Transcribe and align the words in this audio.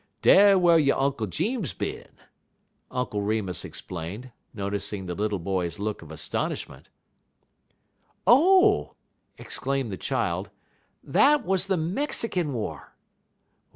Dar 0.23 0.57
whar 0.57 0.79
yo' 0.79 0.97
Unk' 0.99 1.29
Jeems 1.29 1.73
bin," 1.73 2.07
Uncle 2.89 3.21
Remus 3.21 3.63
explained, 3.63 4.31
noticing 4.51 5.05
the 5.05 5.13
little 5.13 5.37
boy's 5.37 5.77
look 5.77 6.01
of 6.01 6.09
astonishment. 6.09 6.89
"Oh!" 8.25 8.95
exclaimed 9.37 9.91
the 9.91 9.97
child, 9.97 10.49
"that 11.03 11.45
was 11.45 11.67
the 11.67 11.77
Mexican 11.77 12.51
war." 12.51 12.95